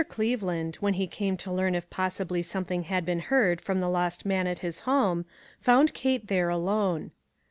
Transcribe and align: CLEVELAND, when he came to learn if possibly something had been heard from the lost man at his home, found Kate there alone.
CLEVELAND, 0.09 0.77
when 0.77 0.95
he 0.95 1.05
came 1.05 1.37
to 1.37 1.51
learn 1.51 1.75
if 1.75 1.87
possibly 1.91 2.41
something 2.41 2.85
had 2.85 3.05
been 3.05 3.19
heard 3.19 3.61
from 3.61 3.79
the 3.79 3.87
lost 3.87 4.25
man 4.25 4.47
at 4.47 4.57
his 4.57 4.79
home, 4.79 5.25
found 5.59 5.93
Kate 5.93 6.25
there 6.27 6.49
alone. 6.49 7.11